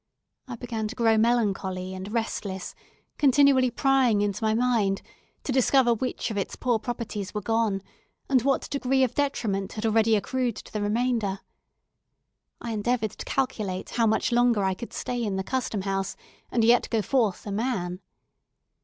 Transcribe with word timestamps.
I 0.47 0.55
began 0.55 0.87
to 0.87 0.95
grow 0.95 1.15
melancholy 1.15 1.93
and 1.93 2.11
restless; 2.11 2.73
continually 3.19 3.69
prying 3.69 4.21
into 4.21 4.43
my 4.43 4.55
mind, 4.55 5.03
to 5.43 5.51
discover 5.51 5.93
which 5.93 6.31
of 6.31 6.39
its 6.39 6.55
poor 6.55 6.79
properties 6.79 7.35
were 7.35 7.41
gone, 7.41 7.83
and 8.27 8.41
what 8.41 8.67
degree 8.71 9.03
of 9.03 9.13
detriment 9.13 9.73
had 9.73 9.85
already 9.85 10.15
accrued 10.15 10.55
to 10.55 10.73
the 10.73 10.81
remainder. 10.81 11.41
I 12.59 12.71
endeavoured 12.71 13.11
to 13.11 13.25
calculate 13.25 13.91
how 13.91 14.07
much 14.07 14.31
longer 14.31 14.63
I 14.63 14.73
could 14.73 14.91
stay 14.91 15.21
in 15.23 15.35
the 15.35 15.43
Custom 15.43 15.81
House, 15.83 16.15
and 16.51 16.63
yet 16.63 16.89
go 16.89 17.03
forth 17.03 17.45
a 17.45 17.51
man. 17.51 17.99